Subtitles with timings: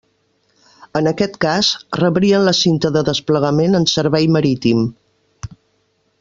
[0.99, 1.69] En aquest cas,
[1.99, 4.83] rebrien la cinta de desplegament en servei marítim.